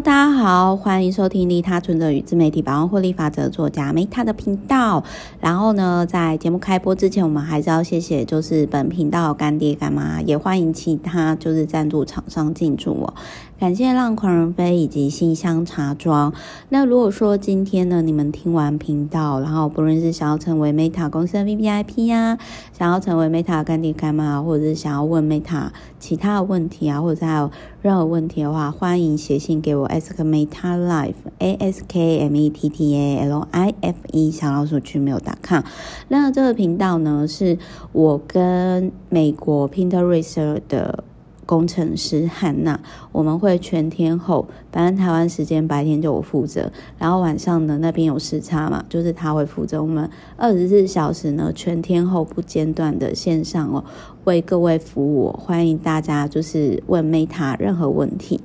[0.00, 5.04] 家好，欢迎收听利他存者与自媒体百万获利法则作家 Meta 的频道。
[5.40, 13.14] 然后呢，在节目开播之前，我们还是要谢谢就是本频道干爹干妈，也欢迎其他就是赞助厂商进驻哦。
[13.56, 16.34] 感谢浪狂人飞以及信箱茶庄。
[16.68, 22.36] 那如果说今天呢，你们听完频道，然后不论是想要成为 Meta 公司的 VVIP 呀，
[22.76, 25.68] 想要成为 Meta 干爹干妈，或者是想要问 Meta
[25.98, 27.50] 其他的问题啊，或者还有
[27.80, 34.78] 任何问题的话，欢迎写信给我，ask Meta Life A S K M E T T A L I F E 小老鼠
[34.80, 35.62] gmail.com。
[36.08, 37.56] 那这个频道呢，是
[37.92, 41.04] 我跟美国 Pinterest 的。
[41.44, 42.78] 工程师汉娜，
[43.12, 53.84] 我们会全天候，反正台湾时间白天就我负责，然后晚上呢，那边有时差嘛，就是他会负责我们二十四小时呢，全天候不间断的线上哦，
[54.24, 58.40] 为各位服务，欢迎大家就是问 Meta 任何问题。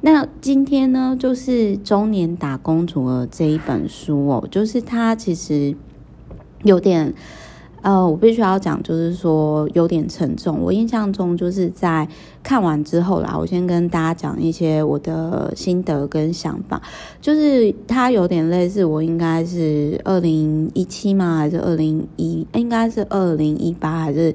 [0.00, 5.76] 那今天呢，就是中年打工族的这一本书哦，就是它其实
[6.62, 7.14] 有点。
[7.82, 10.60] 呃，我必须要讲，就是说有点沉重。
[10.60, 12.06] 我印象中就是在
[12.42, 16.80] 看完之后啦，我先跟大家讲一些我的心得跟想法。
[17.20, 21.36] 就是它有点类似，我应该是二零一七吗？
[21.38, 22.46] 还是二零一？
[22.54, 24.34] 应该是二零一八还是？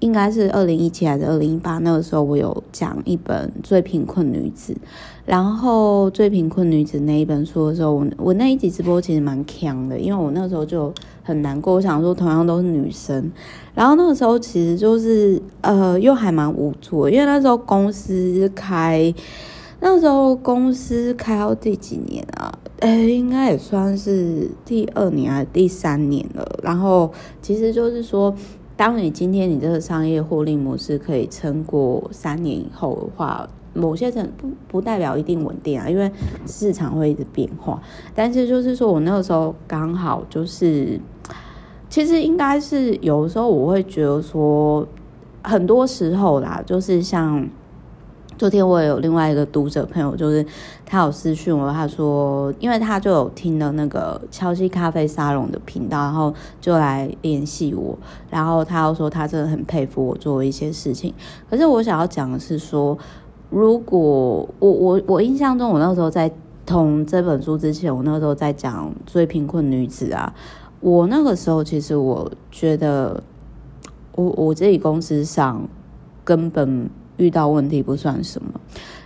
[0.00, 1.78] 应该是二零一七还是二零一八？
[1.78, 4.72] 那个时候我有讲一本《最贫困女子》，
[5.26, 13.30] 然后《最贫困女子》那一本书的时候，我我那一集直播其实蛮强的，因为我那时候就很难过，我想说同样都是女生，
[13.74, 19.12] 然后那个时候其实就是呃又还蛮无助，因为那时候公司开，
[19.80, 22.56] 那时候公司开到第几年啊？
[22.78, 26.60] 哎，应该也算是第二年还是第三年了。
[26.62, 27.12] 然后
[27.42, 28.32] 其实就是说。
[28.78, 36.08] 当你今天你这个商业获利模式可以撑过三年以后的话，某些人不不代表一定稳定啊，因为
[36.46, 37.82] 市场会一直变化。
[38.14, 41.00] 但是就是说我那个时候刚好就是，
[41.88, 44.86] 其实应该是有时候我会觉得说，
[45.42, 47.48] 很多时候啦，就是像。
[48.38, 50.46] 昨天我也有另外一个读者朋友，就是
[50.86, 57.98] 他有私讯我，他说，因为他就有听了那个敲击咖啡沙龙的频道，然后就来联系我，
[58.30, 61.12] 然后他又说他真的很佩服我做一些事情。
[61.50, 62.96] 可是我想要讲的是说，
[63.50, 66.30] 如果我我我印象中，我那时候在
[66.64, 70.32] 同这本书之前，我那时候在讲最贫困女子啊，
[70.78, 73.20] 我那个时候其实我觉得
[74.12, 75.68] 我，我我自己公司上
[76.24, 76.88] 根本。
[77.18, 78.48] 遇到问题不算什么，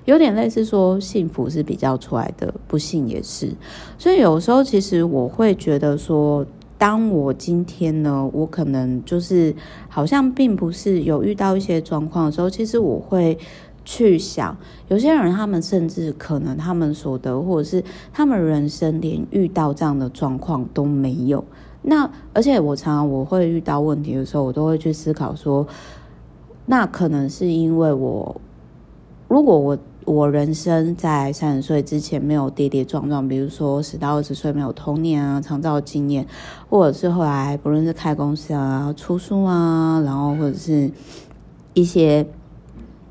[0.04, 3.50] 有点类似说幸福是比较出来的，不幸也是。
[3.98, 6.46] 所以有时候其实我会觉得说，
[6.78, 9.54] 当我今天呢，我可能就是
[9.88, 13.38] 好像并不是有遇到一些状况的时候，其实我会
[13.84, 14.56] 去想，
[14.88, 21.44] 有些人他们甚至可能他们所得或者是他们人生连遇到这样的状况都没有。
[21.82, 25.66] 那而且我常常我会遇到问题的时候，我都会去思考说。
[26.66, 28.40] 那可能是因为我，
[29.28, 36.26] 如果我我人生在三十岁之前没有跌跌撞撞，比如说十到二十岁没有童年啊、长照经验，
[36.68, 40.90] 或者是后来不论是开公司啊、出书啊，然后或者是
[41.74, 42.26] 一些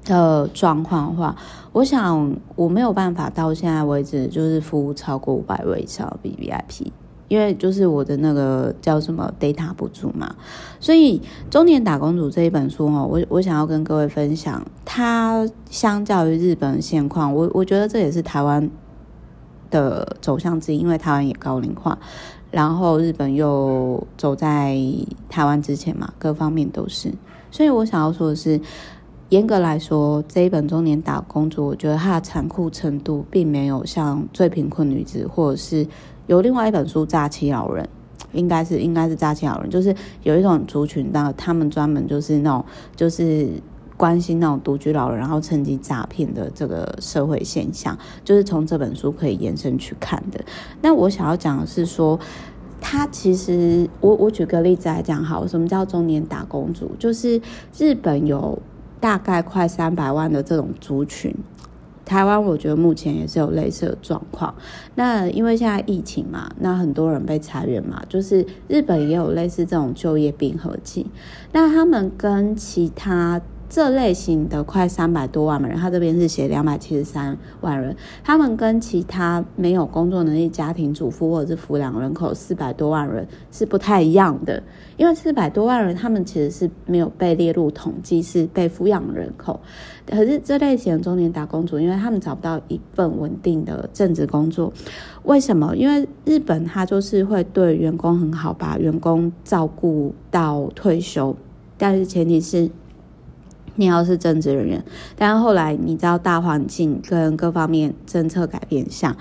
[0.04, 1.36] 的状况的话，
[1.72, 6.92] 我想我没有办法到现在为止就是服务超过五百位以上 VVIP。
[7.32, 10.36] 因为就是我的那个叫什么 data 不足嘛，
[10.82, 11.18] 所以
[11.50, 18.70] 《中年打工族》这一本书哦，我我想要跟各位分享，它相较于日本现况，我我觉得这也是台湾
[19.70, 21.98] 的走向之一，因为台湾也高龄化，
[22.52, 24.76] 然后日本又走在
[25.30, 27.14] 台湾之前嘛，各方面都是，
[27.50, 28.60] 所以我想要说的是，
[29.30, 35.88] 严格来说，这一本《中年打工族》，我觉得它的残酷程度并没有像《最贫困女子》或者是。
[36.32, 37.84] 有另外一本书《诈欺老人》，
[38.32, 39.94] 应该是应该是诈欺老人，就是
[40.24, 42.64] 有一种族群，那他们专门就是那种
[42.96, 43.50] 就是
[43.98, 50.40] 关心那种独居老人，然后趁机诈骗的这个社会现象，就是从这本书可以延伸去看的。
[50.82, 52.18] 那我想要讲的是说，
[52.80, 56.90] 他其实我我举个例子来讲，好，什么叫中年打工族？
[56.98, 57.42] 就是
[57.78, 58.58] 日本有
[59.02, 61.36] 大概快三百万的这种族群。
[62.06, 64.54] 台湾我觉得目前也是有类似的状况。
[64.96, 71.06] 那因为现在疫情嘛，那很多人被裁员嘛，就是日本也有类似这种就业冰河期。
[71.52, 73.42] 那他们跟其他
[73.72, 84.62] 这类型的快三百多万人，他这边是写两百七十三万人，他们跟其他没有工作能力家庭主妇或者是抚养人口四百多万人是不太一样的，
[84.98, 89.58] 因为四百多万人他们其实是没有被列入统计，是被抚养人口。
[90.06, 94.74] 可是这类型的中年打工族，因为他们找不到一份稳定的正职工作，
[95.24, 95.74] 为什么？
[95.78, 101.34] 因为日本他就是会对员工很好，把员工照顾到退休，
[101.78, 102.70] 但是前提是。
[103.76, 104.84] 你要是正职人员，
[105.16, 109.16] 但是后来你知道大环境跟各方面政策改变下，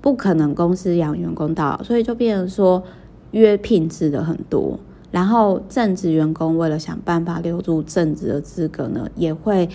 [0.00, 2.82] 不可能公司养员工到，所以就变成说
[3.30, 4.78] 约聘制的很多，
[5.10, 9.68] 然后正职员工为了想办法留住正职的资格呢，也会。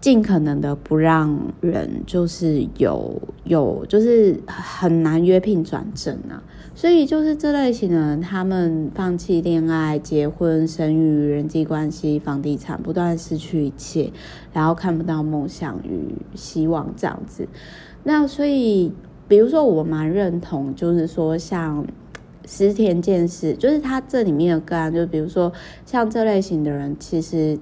[0.00, 6.40] 尽可能的不让人就是有有就是很难约聘转正啊，
[6.78, 14.12] 所以就是这类型的人，他们放弃恋爱、结婚、生育、人际关系、房地产，不断失去一切，
[14.52, 17.48] 然后看不到梦想与希望这样子。
[18.04, 18.92] 那所以，
[19.26, 21.84] 比如说我蛮认同，就是说像
[22.46, 25.52] 石田健士，就是他这里面的个案，就比如说
[25.84, 27.58] 像这类型的人，其实。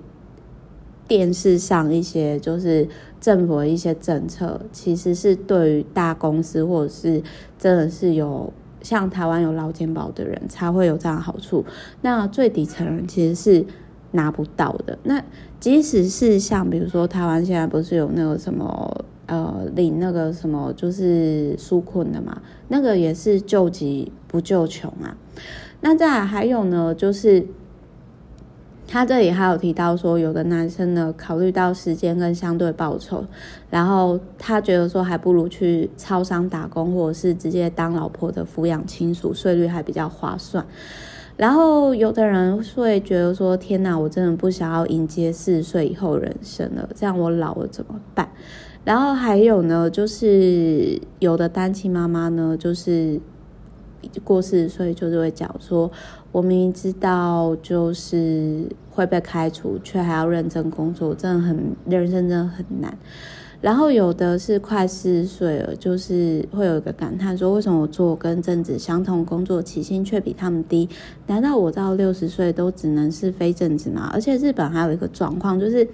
[1.09, 2.89] 电视上一些就是
[3.21, 7.23] 政府的一些政策，其实是对于大公司或者是
[7.57, 8.53] 真的是有
[8.87, 11.65] 像台湾有劳健保的人才会有这样的好处。
[12.03, 13.67] 那最底层人其实是
[14.13, 14.97] 拿不到的。
[15.03, 15.21] 那
[15.59, 25.17] 即使是像比如说台湾现在不是有那个什么呃领那个什么就是纾困的嘛，那个也是救急不救穷啊。
[25.81, 27.45] 那再来还有呢，就是。
[28.89, 33.25] 他这里还有提到说，有的男生呢，考虑到时间跟相对报酬，
[33.69, 40.65] 然后他觉得说，还不如去超商打工，或者是直接当老婆的抚养亲属，税率还比较划算。
[41.37, 48.29] 然后有的人会觉得说，天哪，我真的不想要迎接四十岁以后人生了，这样我老了怎么办？
[48.85, 53.21] 然后还有呢，就是有的单亲妈妈呢，就是。
[54.25, 55.91] 过四十岁就是会讲说，
[56.33, 62.97] 我明明知道就是会被开除，却还要认真工作，真的很人生真的很难。
[63.63, 70.89] 然后有的是快四十岁了，就是会有一个感叹说，为什么我做跟正职相同工作，起薪却比他们低？
[71.27, 74.11] 难道我到六十岁都只能是非正职吗？
[74.13, 75.89] 而且日本还有一个状况，就是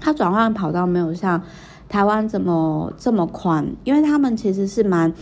[0.00, 1.40] 他转换跑道没有像
[1.88, 5.12] 台湾这么这么宽，因为他们其实是蛮。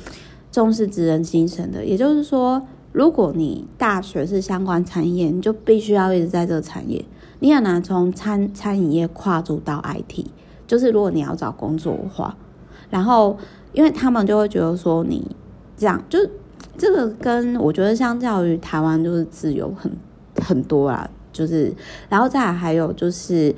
[0.52, 2.62] 重视职人精神的，也就是说，
[2.92, 7.02] 如果你大学是相关产业，你就必须要一直在这个产业。
[7.40, 10.26] 你很难从餐餐饮业跨足到 IT，
[10.66, 12.36] 就是如果你要找工作的话，
[12.90, 13.36] 然后
[13.72, 15.26] 因为他们就会觉得说你
[15.74, 16.18] 这样，就
[16.76, 19.90] 这个跟我觉得相较于台湾就是自由很
[20.42, 21.72] 很多啦，就是
[22.10, 23.52] 然后再还有就是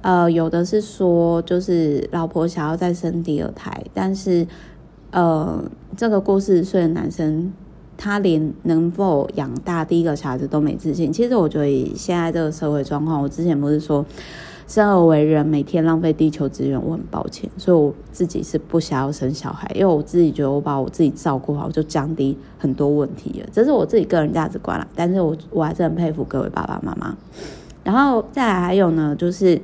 [0.00, 4.46] 呃，有的是说就是老婆想要再生第二胎，但是。
[5.12, 5.64] 呃，
[5.96, 7.52] 这个过四十岁的男生，
[7.96, 11.10] 他连能否养大第一个小孩子都没自信。
[11.10, 14.04] 其实我觉得现在这个社会状况，我之前不是说
[14.66, 17.48] 生而为人，每天浪费地球资源，我很抱歉。
[17.56, 23.48] 所以我自己是不想要生小孩，因为我自己觉得我把我自己照顾好，就降低很多问题了。
[23.50, 24.86] 这是我自己个人价值观啦。
[24.94, 27.16] 但是我我还是很佩服各位爸爸妈妈。
[27.84, 29.58] 然后再来还有呢，就是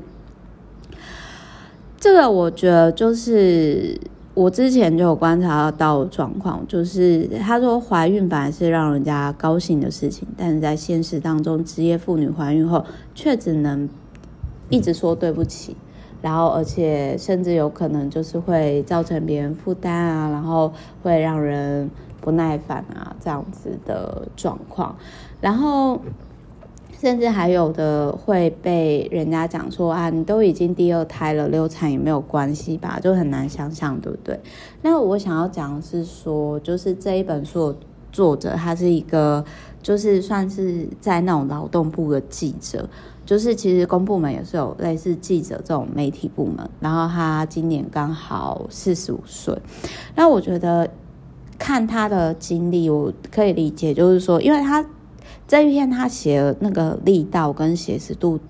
[1.99, 4.01] 这个，我觉得就是。
[4.35, 12.85] 我之前就有观察到状况，就是他说怀孕本来是让人家高兴的事情，但是在现实当中，职业妇女怀孕后
[13.15, 13.89] 却只能
[14.71, 15.77] 一直说对不起，
[16.23, 20.73] 然后而且甚至有可能就是会造成别人负担啊，然后
[21.03, 24.97] 会让人不耐烦啊这样子的状况，
[25.41, 26.01] 然后。
[27.03, 33.01] 甚至还有的会被人家讲说啊，你都已经第二胎了，流产也没有关系吧？
[33.03, 34.39] 就很难想象，对不对？
[34.83, 37.79] 那我想要讲的是说，就是这一本书的
[38.13, 39.45] 作者，他是一个，
[39.83, 42.89] 就是算是在那种劳动部的记者，
[43.27, 46.71] 就是其实公部门也是有类似记者这种媒体部门。
[46.79, 49.61] 然后他今年刚好四十五岁，
[50.15, 50.89] 那我觉得
[51.59, 54.87] 看他的经历，我可以理解，就是说，因为他。
[55.53, 58.41] 这一篇他写那个力道跟写实度，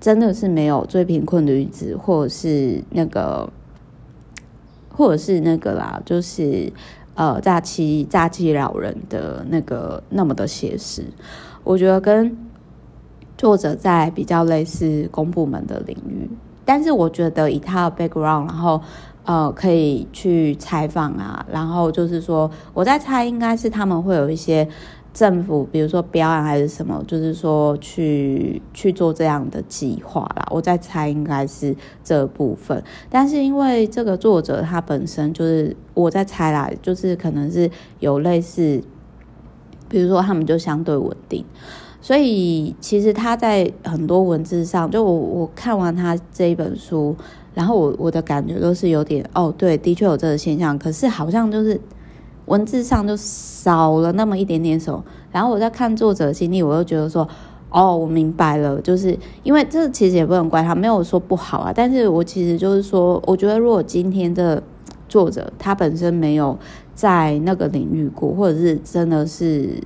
[0.00, 3.48] 真的是没有最贫困女子，或者是那个，
[4.90, 6.72] 或者是那个啦，就是
[7.14, 11.04] 呃诈欺诈欺老人的那个那么的写实。
[11.62, 12.36] 我觉得跟
[13.38, 16.28] 作者在比较类似公部门的领域，
[16.64, 18.82] 但是我觉得以他的 background，然后
[19.22, 24.68] 呃可以去采访啊，然后就是说我在猜，应该是他们会有一些。
[25.14, 30.44] 政府，比如说标案还是什么，就是说去去做这样的计划啦。
[30.50, 38.82] 我在猜应该是这部分，但是因为这个作者他本身就是我在猜啦，就是可能是有类似，
[39.88, 41.44] 比如说他们就相对稳定，
[42.00, 47.14] 所以其实他在很多文字上，就我我看完他这一本书，
[47.54, 51.80] 然后我我的感觉都是有点哦，对，的确有这个现象，可是好像就是。
[52.46, 57.26] 文字上就少了那么一点点什么，然后我在看作者的经历，我又觉得说，
[57.70, 64.62] 哦，我明白了，就是因为这其实也不能怪他，没有说不好啊，但是我其实就是说，我觉得如果今天的
[65.08, 66.58] 作者他本身没有
[66.94, 69.82] 在那个领域过，或者是真的是，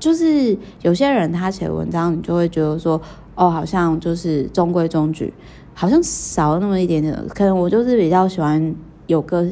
[0.00, 3.00] 就是有些人他写文章，你就会觉得说，
[3.36, 5.32] 哦，好像就是中规中矩，
[5.74, 8.74] 好像少了那么一点点，可能我就是比较喜欢
[9.06, 9.46] 有个。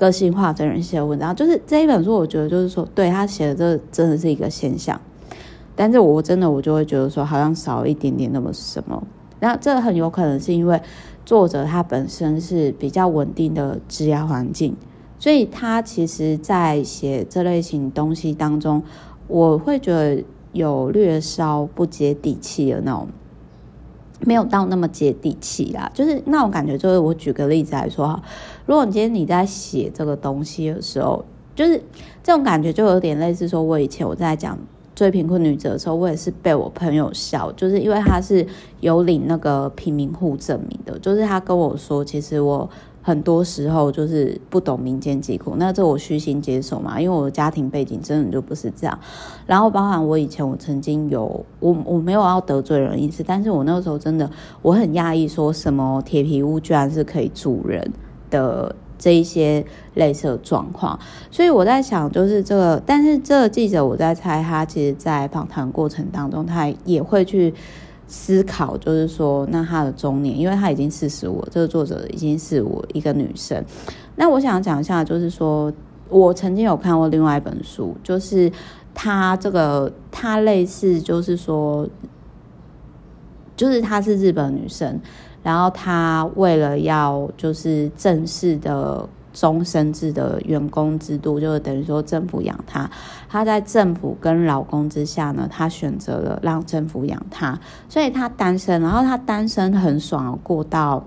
[0.00, 4.98] 个性化的人写的文章，就是这一本书，我觉得就是说，对他写的这真的是一个现象，
[5.76, 9.02] 但是我真的我就会觉得说，好像少一点点那么什么，
[9.40, 10.80] 那这很有可能是因为
[11.26, 14.74] 作者他本身是比较稳定的职业环境，
[15.18, 18.82] 所以他其实在写这类型东西当中，
[19.28, 23.06] 我会觉得有略稍不接地气的那种。
[24.20, 26.76] 没有到那么接地气啦，就是那种感觉。
[26.76, 28.22] 就是我举个例子来说哈，
[28.66, 31.24] 如果你今天你在写这个东西的时候，
[31.54, 31.82] 就是
[32.22, 34.58] 这种感觉就有点类似说，我以前我在讲
[34.94, 38.46] 最贫困女子的时候，我也是被我朋友笑，就是因为他是
[38.80, 42.68] 有领那个贫民户证明的，就是他跟我说，其实我。
[43.02, 48.98] 很多时候就是不懂民间疾苦，那这我虚心接受嘛，因为我的家庭背景真的就不是这样。
[49.46, 54.30] 然后包含我以前我曾经有我我没有要得罪人意思，但是我那个时候真的
[54.60, 57.90] 我很讶异，说什么铁皮屋居然是可以住人
[58.28, 59.64] 的这一些
[59.94, 60.98] 类似的状况。
[61.30, 67.54] 所以我在想，就是这个，但是这个记者我在猜，他其实，在访谈过程当中，他也会去。
[68.12, 73.64] 思考就是说，那她的中年，因为她已经四十五，这个作者已经是我一个女生。
[74.16, 75.72] 那我想讲一下，就是说
[76.08, 78.50] 我曾经有看过另外一本书，就是
[78.92, 81.88] 她这个她类似，就是说，
[83.56, 85.00] 就是她是日本女生，
[85.44, 89.08] 然后她为了要就是正式的。
[89.32, 92.90] 终身制的员工制度，就是等于说政府养她。
[93.28, 97.58] 她在政府跟老公之下呢，她选择了让政府养她，
[97.88, 98.80] 所以她单身。
[98.80, 101.04] 然后她单身很爽，过到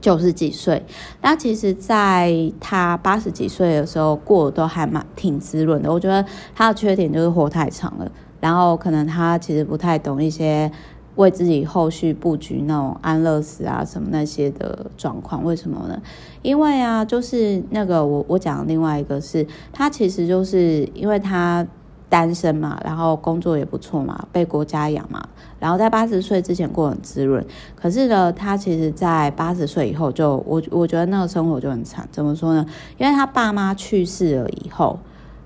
[0.00, 0.84] 九十几岁。
[1.22, 5.92] 那其实，在她八十几岁的时候，过都还蛮挺滋润的。
[5.92, 8.10] 我觉得她的缺点就是活太长了，
[8.40, 10.70] 然后可能她其实不太懂一些。
[11.16, 16.00] 为自己后续布局那种安乐死啊什么那些的状况，为什么呢？
[16.40, 21.66] 因为啊，就是那个我我讲另外一个是，他其实就是因为他
[22.08, 25.22] 单身嘛，然后工作也不错嘛，被国家养嘛，
[25.58, 27.44] 然后在八十岁之前过很滋润。
[27.74, 32.08] 可是呢，他其实在八十岁以后就我我觉得那个生活就很惨。
[32.10, 32.64] 怎么说呢？
[32.96, 34.98] 因为他爸妈去世了以后，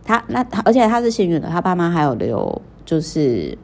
[0.05, 3.59] 他那而且他是幸运的，他爸妈还有留就是。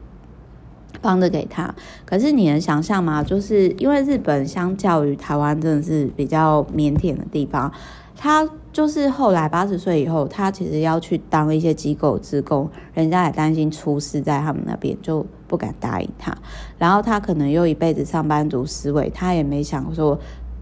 [1.01, 1.73] 帮着给他，
[2.05, 3.23] 可是你能想象吗？
[3.23, 7.71] 就是因为日本相较于台湾真的是比较腼腆的地方，
[8.15, 16.35] 他就是后来八十岁以后，他其实要去当一些机构职工，人家也担心出事在他们那边，就不敢答应他。
[16.77, 20.17] 然后他可能又一辈子上班族思维，他也没想说，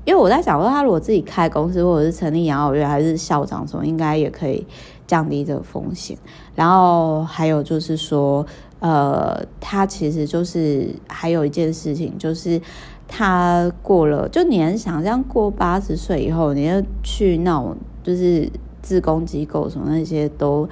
[0.05, 4.65] 因为我在想说，他如果自己开公司或者是成立养老院，还是校长什么，应该也可以
[5.05, 6.17] 降低这个风险。
[6.55, 8.45] 然后还有就是说。
[8.79, 12.61] 呃，他其实就是还有一件事情，就是
[13.07, 18.49] 他过了，就你能想象过八十岁以后，你要去那种就是
[18.81, 20.67] 自工机构什么那些都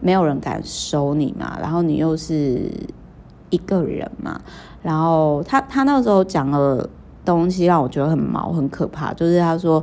[0.00, 2.70] 没有人敢收你嘛，然后你又是
[3.50, 4.40] 一个人嘛，
[4.82, 6.88] 然后他他那时候讲的
[7.24, 9.82] 东西让我觉得很毛很可怕，就是他说。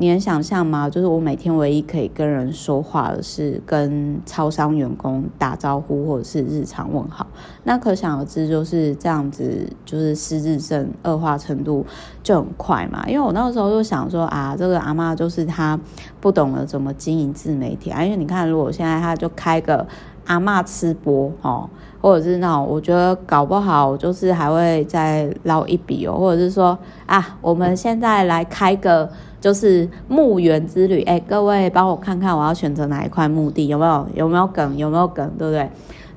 [0.00, 0.88] 你能想象吗？
[0.88, 7.26] 就是我每天唯一可以跟人说话的是跟超商员工打招呼，或者是日常问好。
[7.64, 11.84] 那可想而知，就是这样子，就是失智症恶化程度
[12.22, 13.04] 就很快嘛。
[13.08, 15.76] 因为我那个时候就想说啊，这个阿嬷就是她
[16.20, 18.04] 不懂得怎么经营自媒体啊。
[18.04, 19.84] 因为你看，如果现在她就开个
[20.26, 21.68] 阿嬷吃播哦，
[22.00, 29.10] 或者是那种，我觉得搞不好就是还会再捞一笔哦，或者是说啊，我们现在来开个。
[29.40, 34.06] 就是墓园之旅，哎、各位帮我看看，我要选择哪一块墓地，有没有？
[34.14, 34.76] 有没有梗？
[34.76, 35.30] 有没有梗？
[35.38, 35.68] 对不对？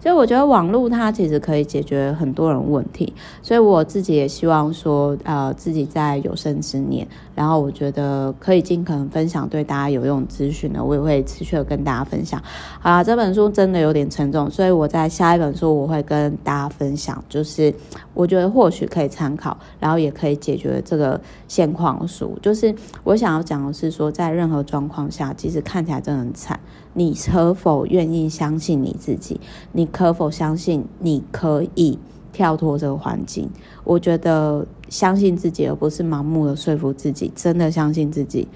[0.02, 3.14] 所以我觉得网络它其实可以解决很多人问题，
[3.44, 7.08] 所以我自己也希望说，呃，自己在有生之年，
[7.42, 12.40] 然后我觉得可以尽可能分享对大家有用资讯的，我也会持续的跟大家分享。
[12.80, 17.74] 好啦，这本书真的有点沉重，所以我在下一本书我会跟大家分享，就是
[18.14, 22.38] 我觉得或许可以参考，然后也可以解决这个现况书。
[22.44, 22.72] 就是
[23.04, 26.60] 我想要讲的是说，在任何状况下，即使看起来真的很惨，
[26.94, 29.42] 你可否愿意相信你自己？
[29.72, 31.98] 你可否相信你可以？
[32.32, 33.50] 跳脱这个环境，
[33.84, 37.32] 我觉得相信自己，而不是盲目的说服自己。
[37.36, 38.48] 真的相信自己，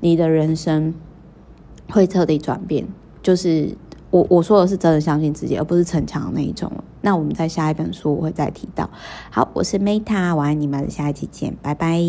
[0.00, 0.94] 你的人生
[1.90, 2.86] 会彻底转变。
[3.22, 3.76] 就是
[4.10, 6.70] 我我说的是真的相信自己，而不是逞强那一种。
[7.00, 8.88] 那我们在下一本书我会再提到。
[9.30, 12.00] 好，我是 Meta，我爱你们，下一期见，拜拜。